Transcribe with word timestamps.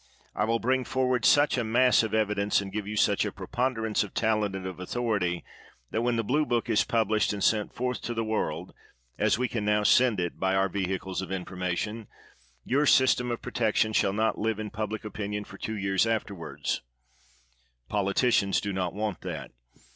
I 0.33 0.45
will 0.45 0.57
bring 0.57 0.83
forward 0.83 1.25
such 1.25 1.59
a 1.59 1.63
mass 1.63 2.01
of 2.01 2.09
CAndence, 2.09 2.59
and 2.59 2.71
give 2.71 2.87
you 2.87 2.97
such 2.97 3.23
a 3.23 3.31
preponderance 3.31 4.03
of 4.03 4.15
talent 4.15 4.55
and 4.55 4.65
of 4.65 4.79
authority, 4.79 5.45
that 5.91 6.01
when 6.01 6.15
the 6.15 6.23
blue 6.23 6.43
book 6.43 6.71
is 6.71 6.83
published 6.83 7.33
and 7.33 7.43
sent 7.43 7.71
forth 7.75 8.01
to 8.01 8.15
the 8.15 8.23
world, 8.23 8.73
as 9.19 9.37
we 9.37 9.47
can 9.47 9.63
now 9.63 9.83
send 9.83 10.19
it, 10.19 10.39
by 10.39 10.55
our 10.55 10.69
vehicles 10.69 11.21
of 11.21 11.31
information, 11.31 12.07
your 12.65 12.87
system 12.87 13.29
of 13.29 13.43
pro 13.43 13.51
tection 13.53 13.93
shall 13.93 14.11
not 14.13 14.39
live 14.39 14.57
in 14.57 14.71
public 14.71 15.05
opinion 15.05 15.43
for 15.43 15.59
two 15.59 15.77
years 15.77 16.07
afterward. 16.07 16.67
Politicians 17.87 18.59
do 18.59 18.73
not 18.73 18.95
want 18.95 19.21
that. 19.21 19.51